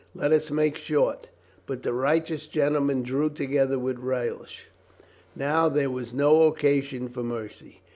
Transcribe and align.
Let 0.15 0.31
us 0.31 0.49
make 0.49 0.77
short." 0.77 1.27
But 1.67 1.83
the 1.83 1.93
righteous 1.93 2.47
gentlemen 2.47 3.03
drew 3.03 3.29
together 3.29 3.77
with 3.77 3.99
relish. 3.99 4.65
Now 5.35 5.69
there 5.69 5.91
was 5.91 6.11
no 6.11 6.45
occasion 6.47 7.07
for 7.07 7.21
mercy. 7.21 7.81